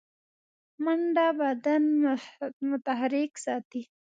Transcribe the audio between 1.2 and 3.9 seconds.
بدن متحرک ساتي